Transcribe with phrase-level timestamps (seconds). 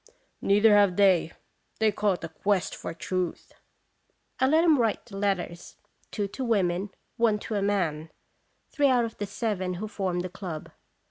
[0.41, 1.31] "Neither have they;
[1.77, 3.53] they call it a quest for truth."
[4.39, 5.75] I let him write the letters
[6.09, 8.09] two to women, one to a man
[8.71, 10.71] three out of the seven who formed the club.